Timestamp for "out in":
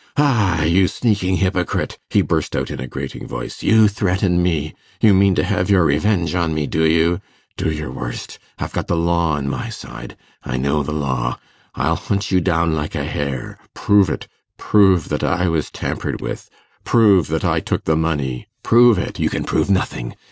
2.55-2.79